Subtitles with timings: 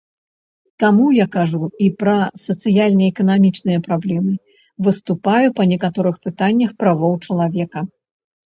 [0.83, 2.15] Таму я кажу і пра
[2.45, 4.33] сацыяльна-эканамічныя праблемы,
[4.89, 7.79] выступаю па некаторых пытаннях правоў чалавека.